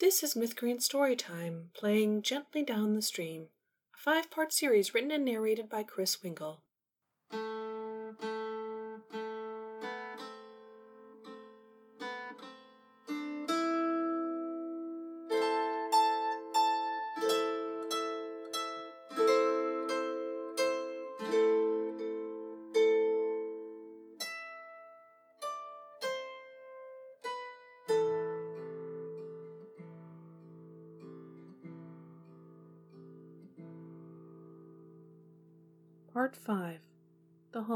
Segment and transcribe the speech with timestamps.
[0.00, 3.50] This is Mythcreants Storytime, playing Gently Down the Stream,
[3.94, 6.64] a five part series written and narrated by Chris Winkle.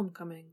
[0.08, 0.46] Homecoming.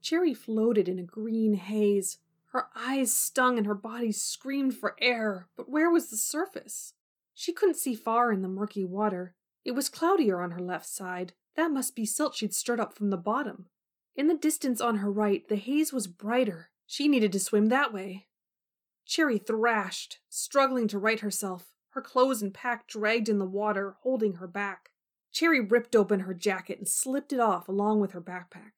[0.00, 2.16] Cherry floated in a green haze.
[2.52, 6.94] Her eyes stung and her body screamed for air, but where was the surface?
[7.34, 9.34] She couldn't see far in the murky water.
[9.66, 11.34] It was cloudier on her left side.
[11.56, 13.66] That must be silt she'd stirred up from the bottom.
[14.16, 16.70] In the distance on her right, the haze was brighter.
[16.86, 18.28] She needed to swim that way.
[19.04, 21.74] Cherry thrashed, struggling to right herself.
[21.90, 24.89] Her clothes and pack dragged in the water, holding her back.
[25.32, 28.72] Cherry ripped open her jacket and slipped it off along with her backpack.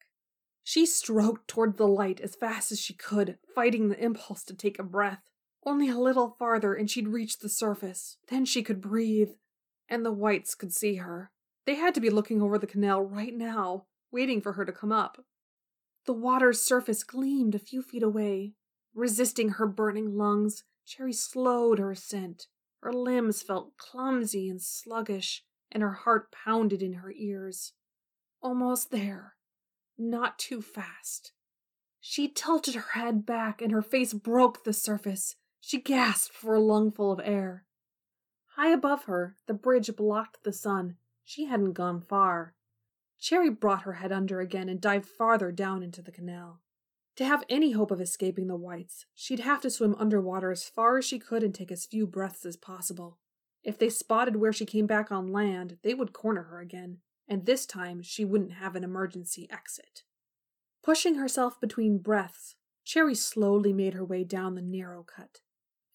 [0.63, 4.79] She stroked toward the light as fast as she could, fighting the impulse to take
[4.79, 5.29] a breath.
[5.65, 8.17] Only a little farther and she'd reach the surface.
[8.29, 9.31] Then she could breathe.
[9.89, 11.31] And the wights could see her.
[11.65, 14.91] They had to be looking over the canal right now, waiting for her to come
[14.91, 15.23] up.
[16.05, 18.53] The water's surface gleamed a few feet away.
[18.93, 22.47] Resisting her burning lungs, Cherry slowed her ascent.
[22.81, 27.73] Her limbs felt clumsy and sluggish and her heart pounded in her ears.
[28.41, 29.35] Almost there.
[29.97, 31.33] Not too fast.
[31.99, 35.35] She tilted her head back and her face broke the surface.
[35.59, 37.65] She gasped for a lungful of air.
[38.55, 40.97] High above her, the bridge blocked the sun.
[41.23, 42.53] She hadn't gone far.
[43.19, 46.59] Cherry brought her head under again and dived farther down into the canal.
[47.15, 50.97] To have any hope of escaping the wights, she'd have to swim underwater as far
[50.97, 53.19] as she could and take as few breaths as possible.
[53.63, 56.97] If they spotted where she came back on land, they would corner her again,
[57.27, 60.03] and this time she wouldn't have an emergency exit.
[60.83, 65.39] Pushing herself between breaths, Cherry slowly made her way down the narrow cut.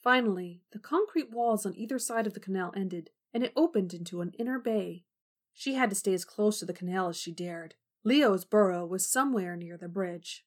[0.02, 4.22] Finally, the concrete walls on either side of the canal ended, and it opened into
[4.22, 5.04] an inner bay.
[5.52, 7.74] She had to stay as close to the canal as she dared.
[8.04, 10.46] Leo's burrow was somewhere near the bridge.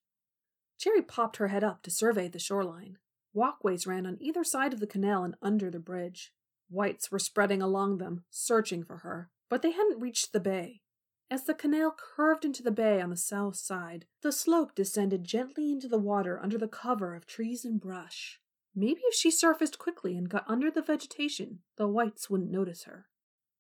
[0.80, 2.98] Cherry popped her head up to survey the shoreline.
[3.34, 6.34] Walkways ran on either side of the canal and under the bridge.
[6.72, 10.82] Wights were spreading along them, searching for her, but they hadn't reached the bay.
[11.30, 15.72] As the canal curved into the bay on the south side, the slope descended gently
[15.72, 18.40] into the water under the cover of trees and brush.
[18.74, 23.08] Maybe if she surfaced quickly and got under the vegetation, the wights wouldn't notice her.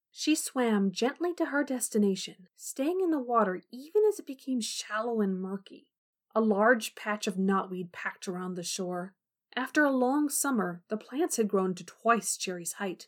[0.09, 5.19] She swam gently to her destination, staying in the water even as it became shallow
[5.19, 5.88] and murky.
[6.33, 9.16] A large patch of knotweed packed around the shore,
[9.56, 13.07] after a long summer, the plants had grown to twice Cherry's height.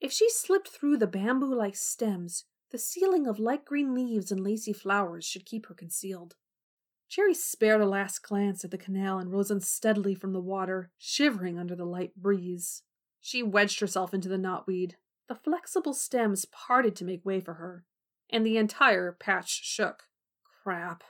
[0.00, 4.42] If she slipped through the bamboo like stems, the ceiling of light green leaves and
[4.42, 6.36] lacy flowers should keep her concealed.
[7.08, 11.58] Cherry spared a last glance at the canal and rose unsteadily from the water, shivering
[11.58, 12.82] under the light breeze.
[13.20, 14.94] She wedged herself into the knotweed.
[15.28, 17.84] The flexible stems parted to make way for her,
[18.30, 20.04] and the entire patch shook.
[20.62, 21.02] Crap.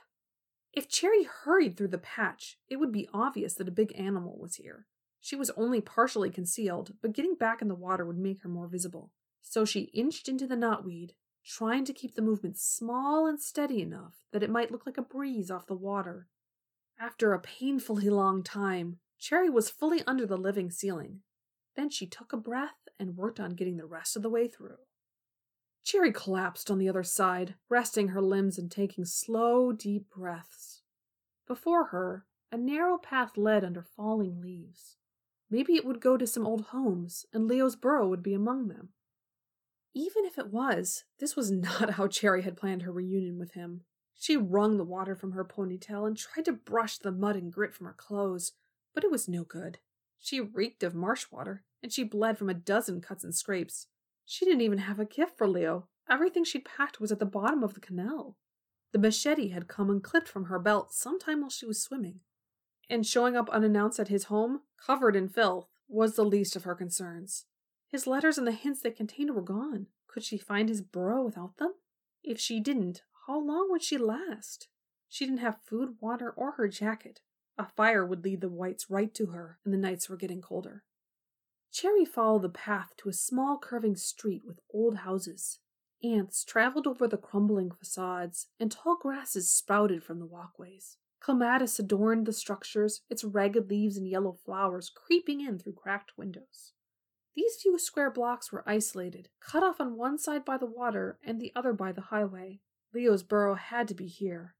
[0.73, 4.55] If Cherry hurried through the patch, it would be obvious that a big animal was
[4.55, 4.87] here.
[5.19, 8.67] She was only partially concealed, but getting back in the water would make her more
[8.67, 9.11] visible.
[9.41, 11.11] So she inched into the knotweed,
[11.45, 15.03] trying to keep the movement small and steady enough that it might look like a
[15.03, 16.27] breeze off the water.
[16.99, 21.21] After a painfully long time, Cherry was fully under the living ceiling.
[21.75, 24.77] Then she took a breath and worked on getting the rest of the way through.
[25.83, 30.81] Cherry collapsed on the other side, resting her limbs and taking slow, deep breaths.
[31.47, 34.97] Before her, a narrow path led under falling leaves.
[35.49, 38.89] Maybe it would go to some old homes, and Leo's burrow would be among them.
[39.93, 43.81] Even if it was, this was not how Cherry had planned her reunion with him.
[44.17, 47.73] She wrung the water from her ponytail and tried to brush the mud and grit
[47.73, 48.53] from her clothes,
[48.93, 49.79] but it was no good.
[50.19, 53.87] She reeked of marsh water, and she bled from a dozen cuts and scrapes.
[54.25, 55.87] She didn't even have a gift for Leo.
[56.09, 58.37] Everything she'd packed was at the bottom of the canal.
[58.91, 62.19] The machete had come unclipped from her belt sometime while she was swimming,
[62.89, 66.75] and showing up unannounced at his home, covered in filth, was the least of her
[66.75, 67.45] concerns.
[67.87, 69.87] His letters and the hints they contained were gone.
[70.07, 71.73] Could she find his burrow without them?
[72.23, 74.67] If she didn't, how long would she last?
[75.07, 77.21] She didn't have food, water, or her jacket.
[77.57, 80.83] A fire would lead the wights right to her, and the nights were getting colder.
[81.71, 85.59] Cherry followed the path to a small curving street with old houses.
[86.03, 90.97] Ants traveled over the crumbling facades, and tall grasses sprouted from the walkways.
[91.21, 96.73] Clematis adorned the structures, its ragged leaves and yellow flowers creeping in through cracked windows.
[97.35, 101.39] These few square blocks were isolated, cut off on one side by the water and
[101.39, 102.59] the other by the highway.
[102.93, 104.55] Leo's burrow had to be here.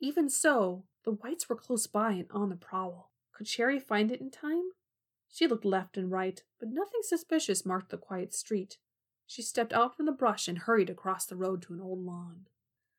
[0.00, 3.10] Even so, the wights were close by and on the prowl.
[3.32, 4.70] Could Cherry find it in time?
[5.32, 8.78] She looked left and right, but nothing suspicious marked the quiet street.
[9.26, 12.46] She stepped out from the brush and hurried across the road to an old lawn.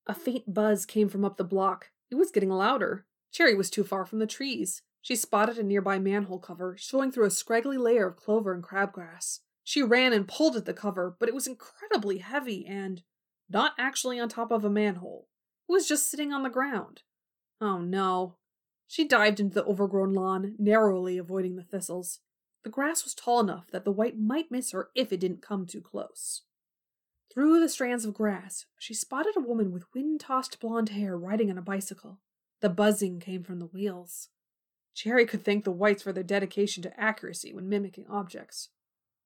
[0.06, 1.92] A faint buzz came from up the block.
[2.12, 3.06] It was getting louder.
[3.32, 4.82] Cherry was too far from the trees.
[5.02, 9.40] She spotted a nearby manhole cover, showing through a scraggly layer of clover and crabgrass.
[9.64, 13.04] She ran and pulled at the cover, but it was incredibly heavy and
[13.50, 15.28] not actually on top of a manhole.
[15.68, 17.04] It was just sitting on the ground.
[17.60, 18.36] Oh no.
[18.88, 22.20] She dived into the overgrown lawn, narrowly avoiding the thistles.
[22.64, 25.66] The grass was tall enough that the wight might miss her if it didn't come
[25.66, 26.44] too close.
[27.32, 31.52] Through the strands of grass, she spotted a woman with wind tossed blonde hair riding
[31.52, 32.20] on a bicycle.
[32.62, 34.30] The buzzing came from the wheels.
[34.96, 38.70] Cherry could thank the wights for their dedication to accuracy when mimicking objects.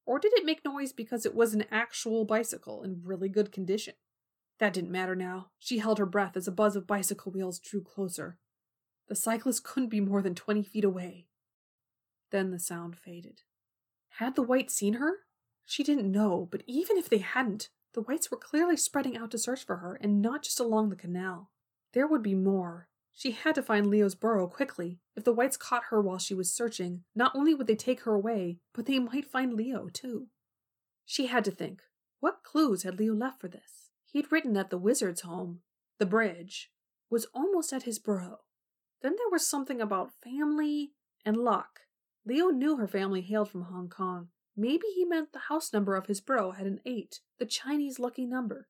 [0.06, 3.94] Or did it make noise because it was an actual bicycle in really good condition?
[4.60, 5.52] That didn't matter now.
[5.60, 8.38] She held her breath as a buzz of bicycle wheels drew closer.
[9.12, 11.28] The cyclist couldn't be more than twenty feet away.
[12.30, 13.42] Then the sound faded.
[14.20, 15.16] Had the wights seen her?
[15.66, 19.38] She didn't know, but even if they hadn't, the wights were clearly spreading out to
[19.38, 21.52] search for her, and not just along the canal.
[21.92, 22.88] There would be more.
[23.12, 25.02] She had to find Leo's burrow quickly.
[25.14, 28.14] If the wights caught her while she was searching, not only would they take her
[28.14, 30.28] away, but they might find Leo, too.
[31.06, 31.82] She had to think
[32.22, 33.90] what clues had Leo left for this?
[34.06, 35.64] He'd written that the wizard's home,
[36.00, 36.72] the bridge,
[37.10, 38.40] was almost at his burrow.
[39.02, 40.92] Then there was something about family
[41.26, 41.82] and luck.
[42.26, 46.08] Leo knew her family hailed from Hong Kong, Maybe he meant the house number of
[46.08, 48.68] his bro had an 8, the Chinese lucky number.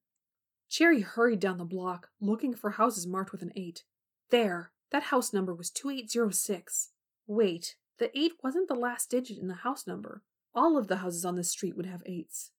[0.69, 3.83] Cherry hurried down the block, looking for houses marked with an 8.
[4.29, 6.91] There, that house number was 2806.
[7.27, 10.23] Wait, the 8 wasn't the last digit in the house number.
[10.53, 12.51] All of the houses on this street would have 8s.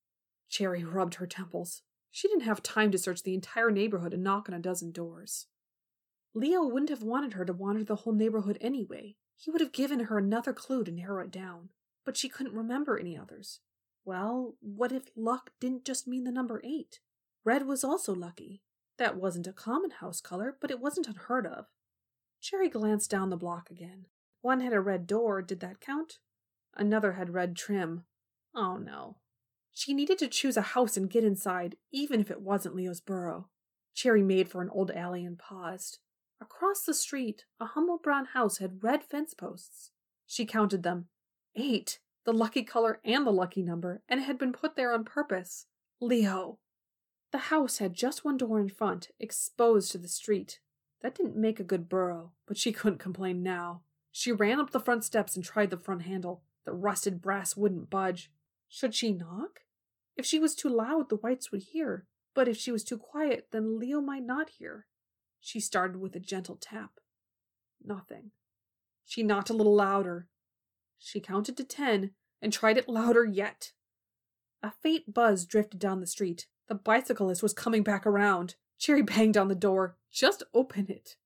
[0.49, 1.83] Cherry rubbed her temples.
[2.11, 5.47] She didn't have time to search the entire neighborhood and knock on a dozen doors.
[6.34, 9.17] Leo wouldn't have wanted her to wander the whole neighborhood anyway.
[9.37, 11.70] He would have given her another clue to narrow it down
[12.05, 13.61] but she couldn't remember any others.
[14.05, 17.00] Well, what if luck didn't just mean the number eight?
[17.44, 18.62] Red was also lucky.
[18.99, 21.67] That wasn't a common house color, but it wasn't unheard of.
[22.40, 24.06] Cherry glanced down the block again.
[24.40, 26.19] One had a red door, did that count?
[26.75, 28.05] Another had red trim.
[28.55, 29.19] Oh no.
[29.73, 33.49] She needed to choose a house and get inside, even if it wasn't Leo's burrow.
[33.94, 35.99] Cherry made for an old alley and paused.
[36.43, 39.93] Across the street, a humble brown house had red fence posts.
[40.27, 41.06] She counted them
[41.55, 45.05] Eight, the lucky color and the lucky number, and it had been put there on
[45.05, 45.67] purpose.
[46.00, 46.59] Leo.
[47.31, 50.59] The house had just one door in front, exposed to the street.
[51.00, 53.83] That didn't make a good burrow, but she couldn't complain now.
[54.11, 56.43] She ran up the front steps and tried the front handle.
[56.65, 58.33] The rusted brass wouldn't budge.
[58.69, 59.61] Should she knock?
[60.17, 63.50] If she was too loud, the wights would hear, but if she was too quiet,
[63.53, 64.87] then Leo might not hear.
[65.44, 66.93] She started with a gentle tap.
[67.85, 68.31] Nothing.
[69.05, 70.29] She knocked a little louder.
[70.99, 73.73] She counted to ten and tried it louder yet.
[74.62, 76.47] A faint buzz drifted down the street.
[76.69, 78.55] The bicyclist was coming back around.
[78.79, 79.97] Cherry banged on the door.
[80.12, 81.17] Just open it.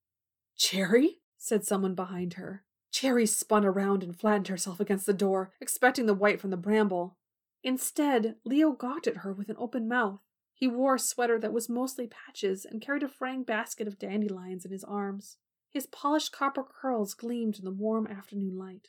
[0.57, 1.21] Cherry?
[1.37, 2.65] said someone behind her.
[2.91, 7.19] Cherry spun around and flattened herself against the door, expecting the wight from the bramble.
[7.63, 10.21] Instead, Leo gawked at her with an open mouth.
[10.59, 14.65] He wore a sweater that was mostly patches and carried a fraying basket of dandelions
[14.65, 15.37] in his arms.
[15.69, 18.89] His polished copper curls gleamed in the warm afternoon light.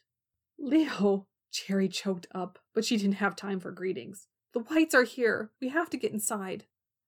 [0.57, 1.27] Leo!
[1.51, 4.27] Cherry choked up, but she didn't have time for greetings.
[4.53, 5.51] The wights are here.
[5.59, 6.63] We have to get inside.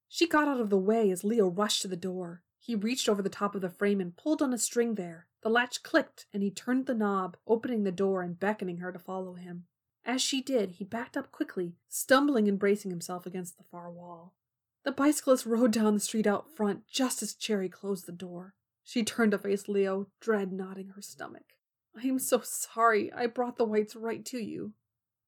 [0.10, 2.44] She got out of the way as Leo rushed to the door.
[2.60, 5.28] He reached over the top of the frame and pulled on a string there.
[5.42, 9.00] The latch clicked, and he turned the knob, opening the door and beckoning her to
[9.00, 9.68] follow him.
[10.04, 14.34] As she did, he backed up quickly, stumbling and bracing himself against the far wall.
[14.84, 18.56] The bicyclist rode down the street out front just as Cherry closed the door.
[18.84, 21.54] She turned to face Leo, dread knotting her stomach.
[21.96, 23.12] I'm so sorry.
[23.12, 24.74] I brought the wights right to you.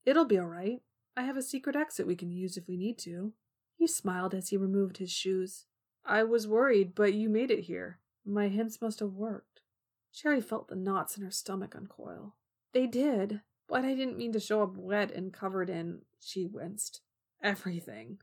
[0.06, 0.82] It'll be all right.
[1.16, 3.34] I have a secret exit we can use if we need to.
[3.76, 5.66] He smiled as he removed his shoes.
[6.06, 8.00] I was worried, but you made it here.
[8.26, 9.62] My hints must have worked.
[10.14, 12.36] Cherry felt the knots in her stomach uncoil.
[12.74, 17.02] They did, but I didn't mean to show up wet and covered in, she winced,
[17.44, 18.20] everything.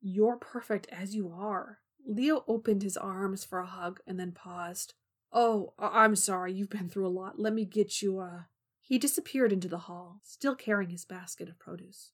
[0.00, 1.78] You're perfect as you are.
[2.06, 4.94] Leo opened his arms for a hug and then paused.
[5.32, 6.52] Oh, I- I'm sorry.
[6.52, 7.38] You've been through a lot.
[7.38, 8.48] Let me get you a.
[8.80, 12.12] He disappeared into the hall, still carrying his basket of produce.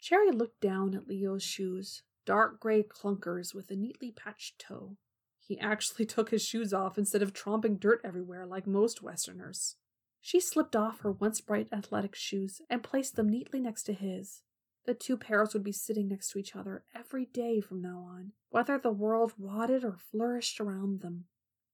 [0.00, 4.96] Cherry looked down at Leo's shoes, dark gray clunkers with a neatly patched toe.
[5.40, 9.76] He actually took his shoes off instead of tromping dirt everywhere like most Westerners.
[10.20, 14.42] She slipped off her once bright athletic shoes and placed them neatly next to his.
[14.84, 18.32] The two pairs would be sitting next to each other every day from now on,
[18.50, 21.26] whether the world rotted or flourished around them.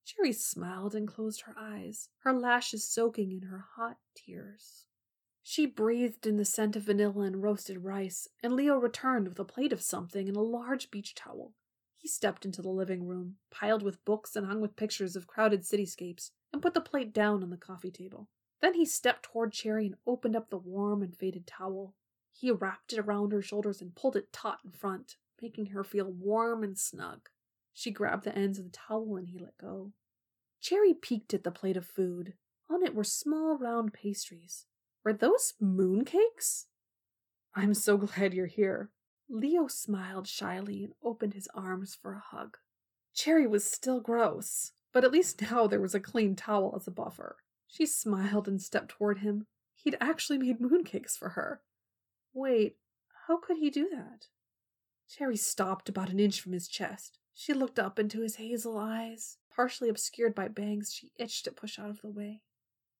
[0.04, 4.84] Cherry smiled and closed her eyes, her lashes soaking in her hot tears.
[5.42, 9.44] She breathed in the scent of vanilla and roasted rice, and Leo returned with a
[9.44, 11.54] plate of something and a large beach towel.
[11.96, 15.62] He stepped into the living room, piled with books and hung with pictures of crowded
[15.62, 18.28] cityscapes, and put the plate down on the coffee table.
[18.60, 21.94] Then he stepped toward Cherry and opened up the warm and faded towel.
[22.40, 26.12] He wrapped it around her shoulders and pulled it taut in front, making her feel
[26.12, 27.30] warm and snug.
[27.72, 29.92] She grabbed the ends of the towel and he let go.
[30.60, 32.34] Cherry peeked at the plate of food.
[32.70, 34.66] On it were small round pastries.
[35.04, 36.66] Were those mooncakes?
[37.56, 38.90] I'm so glad you're here.
[39.28, 42.56] Leo smiled shyly and opened his arms for a hug.
[43.12, 46.92] Cherry was still gross, but at least now there was a clean towel as a
[46.92, 47.38] buffer.
[47.66, 49.46] She smiled and stepped toward him.
[49.74, 51.62] He'd actually made mooncakes for her.
[52.38, 52.76] Wait,
[53.26, 54.28] how could he do that?
[55.08, 57.18] Cherry stopped about an inch from his chest.
[57.34, 61.80] She looked up into his hazel eyes, partially obscured by bangs she itched to push
[61.80, 62.42] out of the way.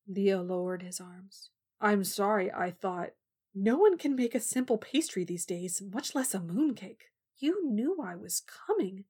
[0.09, 1.50] Leo lowered his arms.
[1.80, 3.11] I'm sorry, I thought.
[3.54, 7.12] No one can make a simple pastry these days, much less a mooncake.
[7.38, 9.04] You knew I was coming,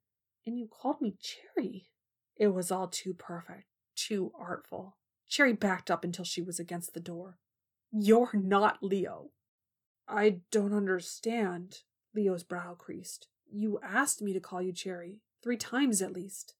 [0.44, 1.88] and you called me Cherry.
[2.36, 3.64] It was all too perfect,
[3.96, 4.98] too artful.
[5.26, 7.38] Cherry backed up until she was against the door.
[7.90, 9.30] You're not Leo.
[10.08, 11.82] I don't understand.
[12.14, 13.28] Leo's brow creased.
[13.50, 16.54] You asked me to call you Cherry, three times at least.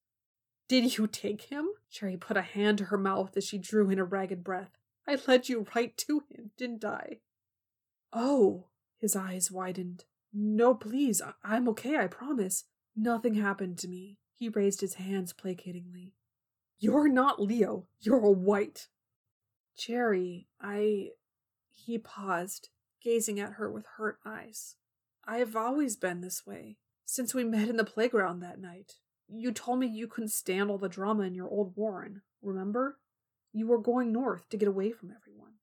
[0.67, 1.67] Did you take him?
[1.89, 4.77] Cherry put a hand to her mouth as she drew in a ragged breath.
[5.07, 7.19] I led you right to him, didn't I?
[8.13, 8.67] Oh,
[8.99, 10.05] his eyes widened.
[10.31, 12.65] No, please, I- am okay, I promise.
[12.95, 14.17] Nothing happened to me.
[14.35, 16.13] He raised his hands placatingly.
[16.77, 17.87] You're not Leo.
[17.99, 18.87] You're a wight.
[19.75, 21.09] Cherry, I.
[21.71, 22.69] He paused,
[23.03, 24.75] gazing at her with hurt eyes.
[25.27, 28.93] I've always been this way, since we met in the playground that night.
[29.27, 32.97] You told me you couldn't stand all the drama in your old Warren, remember?
[33.51, 35.53] You were going north to get away from everyone.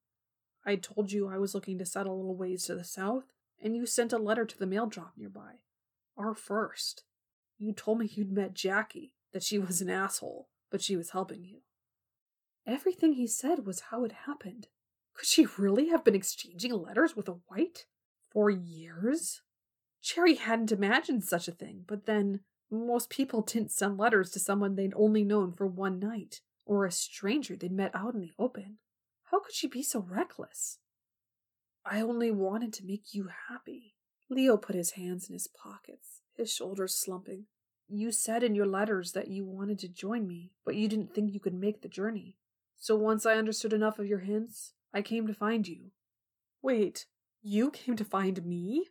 [0.65, 3.25] I told you I was looking to settle a little ways to the south,
[3.63, 5.61] and you sent a letter to the mail drop nearby.
[6.17, 7.05] Our first.
[7.59, 11.45] You told me you'd met Jackie, that she was an asshole, but she was helping
[11.45, 11.59] you.
[12.67, 14.69] Everything he said was how it happened.
[15.17, 17.87] Could she really have been exchanging letters with a wight?
[18.31, 19.41] For years?
[20.03, 24.75] Cherry hadn't imagined such a thing, but then most people didn't send letters to someone
[24.75, 28.79] they'd only known for one night, or a stranger they'd met out in the open.
[29.31, 30.79] How could she be so reckless?
[31.85, 33.95] I only wanted to make you happy.
[34.29, 37.47] Leo put his hands in his pockets, his shoulders slumping.
[37.89, 41.33] You said in your letters that you wanted to join me, but you didn't think
[41.33, 42.37] you could make the journey.
[42.77, 45.91] So once I understood enough of your hints, I came to find you.
[46.63, 47.05] Wait,
[47.43, 48.87] you came to find me?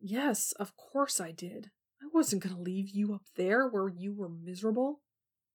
[0.00, 1.72] Yes, of course I did.
[2.00, 5.00] I wasn't going to leave you up there where you were miserable.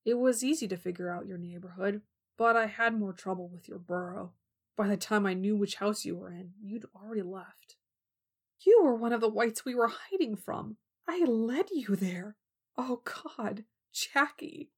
[0.03, 2.01] It was easy to figure out your neighborhood,
[2.38, 4.33] but I had more trouble with your burrow.
[4.75, 7.77] By the time I knew which house you were in, you'd already left.
[8.65, 10.75] You were one of the wights we were hiding from.
[11.07, 12.36] I led you there.
[12.77, 13.01] Oh,
[13.38, 14.71] God, Jackie.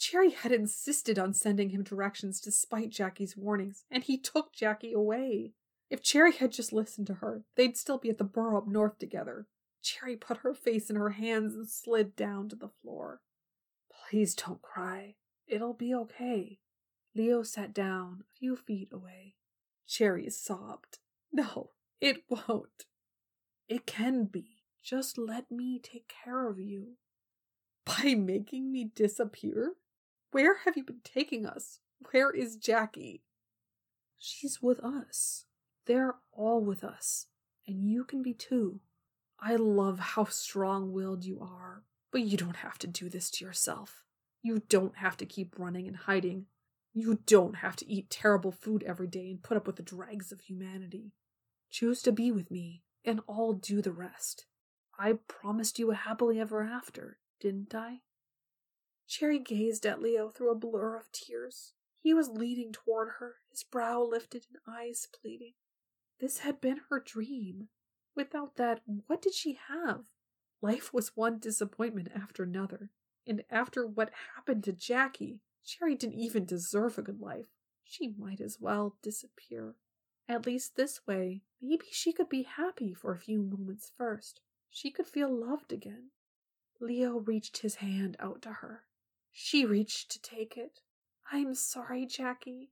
[0.00, 5.52] Cherry had insisted on sending him directions despite Jackie's warnings, and he took Jackie away.
[5.90, 8.98] If Cherry had just listened to her, they'd still be at the burrow up north
[8.98, 9.46] together.
[9.82, 13.20] Cherry put her face in her hands and slid down to the floor.
[14.08, 15.16] Please don't cry.
[15.46, 16.60] It'll be okay.
[17.14, 19.34] Leo sat down a few feet away.
[19.86, 20.98] Cherry sobbed.
[21.30, 22.86] No, it won't.
[23.68, 24.62] It can be.
[24.82, 26.96] Just let me take care of you.
[27.84, 29.74] By making me disappear?
[30.32, 31.80] Where have you been taking us?
[32.10, 33.22] Where is Jackie?
[34.18, 35.46] She's with us.
[35.86, 37.26] They're all with us.
[37.66, 38.80] And you can be too.
[39.40, 43.44] I love how strong willed you are, but you don't have to do this to
[43.44, 44.04] yourself.
[44.42, 46.46] You don't have to keep running and hiding.
[46.92, 50.32] You don't have to eat terrible food every day and put up with the dregs
[50.32, 51.12] of humanity.
[51.70, 54.46] Choose to be with me, and I'll do the rest.
[54.98, 58.00] I promised you a happily ever after, didn't I?
[59.10, 61.74] Cherry gazed at Leo through a blur of tears.
[62.00, 65.54] He was leaning toward her, his brow lifted and eyes pleading.
[66.20, 67.70] This had been her dream.
[68.14, 70.04] Without that, what did she have?
[70.62, 72.90] Life was one disappointment after another.
[73.26, 77.48] And after what happened to Jackie, Cherry didn't even deserve a good life.
[77.82, 79.74] She might as well disappear.
[80.28, 84.40] At least this way, maybe she could be happy for a few moments first.
[84.70, 86.10] She could feel loved again.
[86.78, 88.84] Leo reached his hand out to her.
[89.32, 90.80] She reached to take it.
[91.32, 92.70] I'm sorry, Jackie.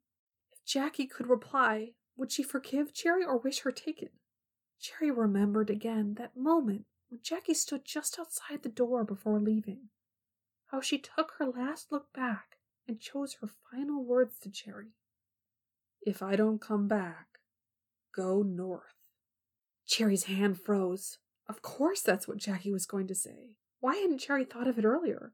[0.52, 4.08] If Jackie could reply, would she forgive Cherry or wish her taken?
[4.80, 9.88] Cherry remembered again that moment when Jackie stood just outside the door before leaving.
[10.66, 14.94] How she took her last look back and chose her final words to Cherry.
[16.02, 17.26] If I don't come back,
[18.14, 18.94] go north.
[19.86, 21.18] Cherry's hand froze.
[21.48, 23.56] Of course that's what Jackie was going to say.
[23.80, 25.32] Why hadn't Cherry thought of it earlier?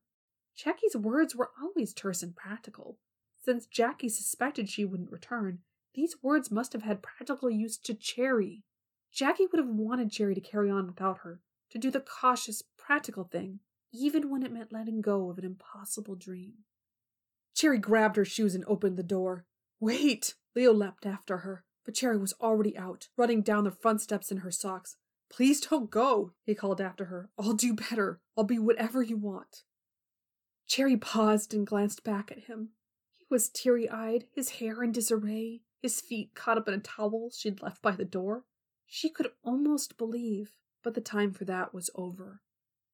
[0.57, 2.99] Jackie's words were always terse and practical.
[3.45, 5.61] Since Jackie suspected she wouldn't return,
[5.95, 8.65] these words must have had practical use to Cherry.
[9.13, 13.25] Jackie would have wanted Cherry to carry on without her, to do the cautious, practical
[13.25, 13.61] thing,
[13.93, 16.65] even when it meant letting go of an impossible dream.
[17.55, 19.47] Cherry grabbed her shoes and opened the door.
[19.79, 20.35] Wait!
[20.57, 24.39] Leo leapt after her, but Cherry was already out, running down the front steps in
[24.39, 24.97] her socks.
[25.31, 27.31] Please don't go, he called after her.
[27.39, 28.21] I'll do better.
[28.37, 29.63] I'll be whatever you want.
[30.67, 32.71] Cherry paused and glanced back at him.
[33.17, 37.31] He was teary eyed, his hair in disarray, his feet caught up in a towel
[37.31, 38.45] she'd left by the door.
[38.87, 42.41] She could almost believe, but the time for that was over.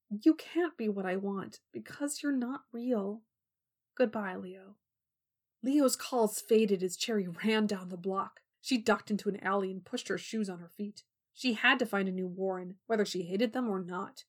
[0.08, 3.22] You can't be what I want because you're not real.
[3.96, 4.76] Goodbye, Leo.
[5.62, 8.40] Leo's calls faded as Cherry ran down the block.
[8.60, 11.02] She ducked into an alley and pushed her shoes on her feet.
[11.32, 14.24] She had to find a new Warren, whether she hated them or not.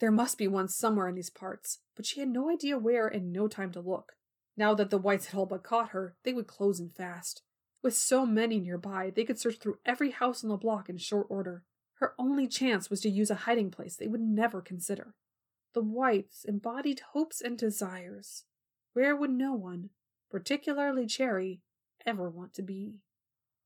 [0.00, 3.32] There must be one somewhere in these parts, but she had no idea where and
[3.32, 4.12] no time to look.
[4.56, 7.42] Now that the wights had all but caught her, they would close in fast.
[7.82, 11.26] With so many nearby, they could search through every house on the block in short
[11.28, 11.64] order.
[11.94, 15.14] Her only chance was to use a hiding place they would never consider.
[15.74, 18.44] The wights embodied hopes and desires.
[18.94, 19.90] Where would no one,
[20.30, 21.60] particularly Cherry,
[22.06, 23.00] ever want to be?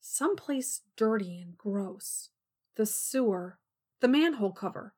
[0.00, 2.30] Some place dirty and gross.
[2.76, 3.58] The sewer.
[4.00, 4.94] The manhole cover.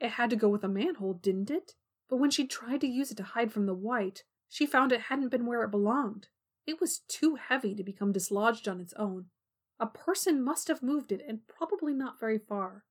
[0.00, 1.74] It had to go with a manhole, didn't it?
[2.08, 5.02] But when she tried to use it to hide from the wight, she found it
[5.02, 6.28] hadn't been where it belonged.
[6.66, 9.26] It was too heavy to become dislodged on its own.
[9.80, 12.84] A person must have moved it, and probably not very far.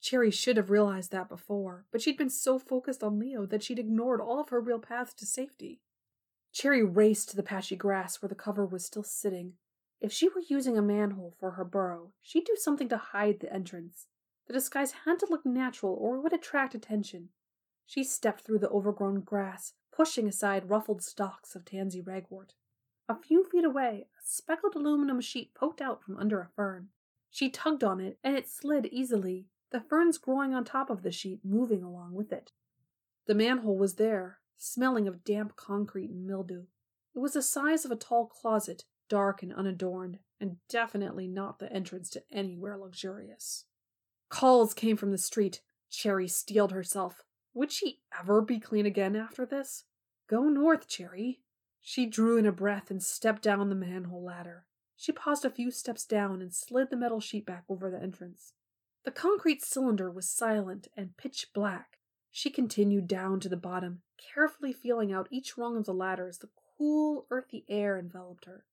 [0.00, 3.78] Cherry should have realized that before, but she'd been so focused on Leo that she'd
[3.78, 5.80] ignored all of her real paths to safety.
[6.52, 9.54] Cherry raced to the patchy grass where the cover was still sitting.
[10.00, 13.52] If she were using a manhole for her burrow, she'd do something to hide the
[13.52, 14.06] entrance.
[14.46, 17.30] The disguise had to look natural or it would attract attention.
[17.86, 22.54] She stepped through the overgrown grass, pushing aside ruffled stalks of tansy ragwort.
[23.08, 26.88] A few feet away, a speckled aluminum sheet poked out from under a fern.
[27.30, 31.10] She tugged on it, and it slid easily, the ferns growing on top of the
[31.10, 32.52] sheet moving along with it.
[33.26, 36.66] The manhole was there, smelling of damp concrete and mildew.
[37.14, 41.72] It was the size of a tall closet, dark and unadorned, and definitely not the
[41.72, 43.66] entrance to anywhere luxurious.
[44.28, 45.60] Calls came from the street.
[45.90, 47.22] Cherry steeled herself.
[47.54, 49.84] Would she ever be clean again after this?
[50.28, 51.40] Go north, Cherry.
[51.80, 54.66] She drew in a breath and stepped down the manhole ladder.
[54.96, 58.54] She paused a few steps down and slid the metal sheet back over the entrance.
[59.04, 61.98] The concrete cylinder was silent and pitch black,
[62.36, 66.38] she continued down to the bottom, carefully feeling out each rung of the ladder as
[66.38, 68.64] the cool, earthy air enveloped her.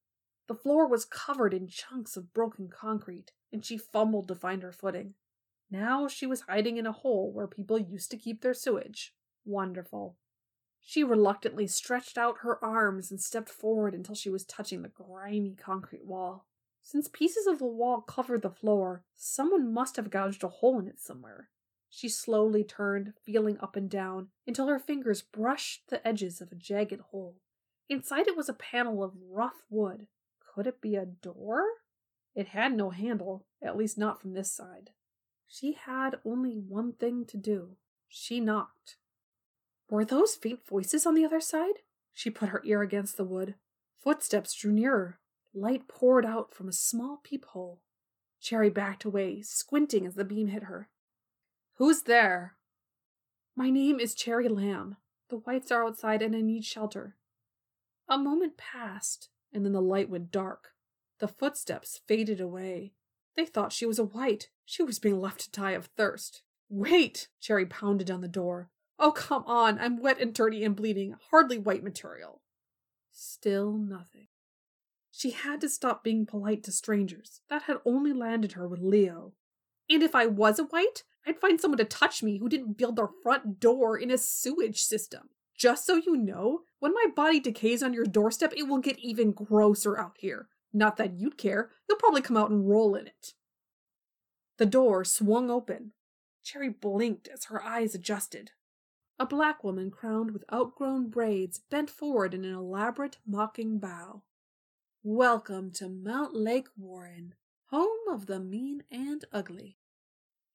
[0.48, 4.72] The floor was covered in chunks of broken concrete, and she fumbled to find her
[4.72, 5.14] footing.
[5.72, 9.14] Now she was hiding in a hole where people used to keep their sewage.
[9.46, 10.18] Wonderful.
[10.82, 15.54] She reluctantly stretched out her arms and stepped forward until she was touching the grimy
[15.54, 16.44] concrete wall.
[16.82, 20.88] Since pieces of the wall covered the floor, someone must have gouged a hole in
[20.88, 21.48] it somewhere.
[21.88, 26.56] She slowly turned, feeling up and down, until her fingers brushed the edges of a
[26.56, 27.36] jagged hole.
[27.88, 30.06] Inside it was a panel of rough wood.
[30.38, 31.64] Could it be a door?
[32.34, 34.90] It had no handle, at least not from this side.
[35.54, 37.76] She had only one thing to do.
[38.08, 38.96] She knocked.
[39.90, 41.80] Were those faint voices on the other side?
[42.14, 43.56] She put her ear against the wood.
[44.02, 45.20] Footsteps drew nearer.
[45.52, 47.82] Light poured out from a small peephole.
[48.40, 50.88] Cherry backed away, squinting as the beam hit her.
[51.74, 52.56] Who's there?
[53.54, 54.96] My name is Cherry Lamb.
[55.28, 57.18] The wights are outside and I need shelter.
[58.08, 60.70] A moment passed, and then the light went dark.
[61.18, 62.94] The footsteps faded away.
[63.36, 64.48] They thought she was a wight.
[64.64, 66.42] She was being left to die of thirst.
[66.68, 67.28] Wait!
[67.40, 68.70] Cherry pounded on the door.
[68.98, 69.78] Oh, come on.
[69.78, 71.14] I'm wet and dirty and bleeding.
[71.30, 72.42] Hardly wight material.
[73.12, 74.28] Still nothing.
[75.10, 77.42] She had to stop being polite to strangers.
[77.50, 79.34] That had only landed her with Leo.
[79.90, 82.96] And if I was a wight, I'd find someone to touch me who didn't build
[82.96, 85.28] their front door in a sewage system.
[85.56, 89.32] Just so you know, when my body decays on your doorstep, it will get even
[89.32, 90.48] grosser out here.
[90.72, 93.34] Not that you'd care, you'll probably come out and roll in it.
[94.58, 95.92] The door swung open.
[96.42, 98.52] Cherry blinked as her eyes adjusted.
[99.18, 104.22] A black woman crowned with outgrown braids bent forward in an elaborate mocking bow.
[105.04, 107.34] Welcome to Montlake Warren,
[107.66, 109.78] home of the mean and ugly.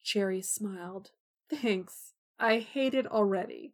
[0.04, 1.12] Cherry smiled.
[1.50, 2.14] Thanks.
[2.40, 3.74] I hate it already.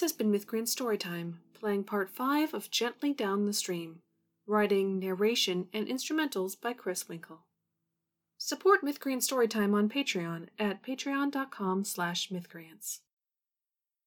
[0.00, 4.00] This has been Mythcreants Storytime, playing part 5 of Gently Down the Stream.
[4.46, 7.40] Writing, narration, and instrumentals by Chris Winkle.
[8.38, 13.00] Support Mythcreants Storytime on Patreon at patreon.com slash mythcreants.